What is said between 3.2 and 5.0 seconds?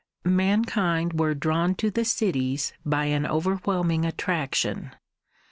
overwhelming attraction.